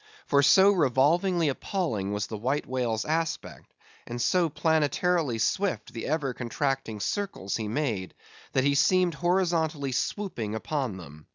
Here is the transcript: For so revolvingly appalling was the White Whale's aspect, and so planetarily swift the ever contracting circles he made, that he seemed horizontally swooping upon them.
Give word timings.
For 0.25 0.41
so 0.41 0.71
revolvingly 0.71 1.47
appalling 1.49 2.11
was 2.11 2.25
the 2.25 2.35
White 2.35 2.65
Whale's 2.65 3.05
aspect, 3.05 3.71
and 4.07 4.19
so 4.19 4.49
planetarily 4.49 5.37
swift 5.39 5.93
the 5.93 6.07
ever 6.07 6.33
contracting 6.33 6.99
circles 6.99 7.57
he 7.57 7.67
made, 7.67 8.15
that 8.53 8.63
he 8.63 8.73
seemed 8.73 9.13
horizontally 9.13 9.91
swooping 9.91 10.55
upon 10.55 10.97
them. 10.97 11.27